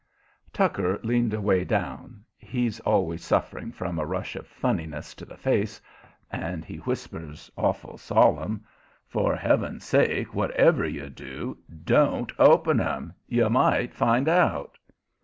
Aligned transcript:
Tucker 0.51 0.99
leaned 1.03 1.31
away 1.31 1.63
down 1.63 2.23
he's 2.39 2.79
always 2.79 3.23
suffering 3.23 3.71
from 3.71 3.99
a 3.99 4.05
rush 4.07 4.35
of 4.35 4.47
funniness 4.47 5.13
to 5.13 5.25
the 5.25 5.37
face 5.37 5.79
and 6.31 6.65
he 6.65 6.77
whispers, 6.77 7.51
awful 7.55 7.99
solemn: 7.99 8.65
"For 9.05 9.35
heaven's 9.35 9.83
sake, 9.85 10.33
whatever 10.33 10.87
you 10.87 11.07
do, 11.11 11.59
don't 11.83 12.31
open 12.39 12.81
'em. 12.81 13.13
You 13.27 13.47
might 13.51 13.93
find 13.93 14.27
out." 14.27 14.75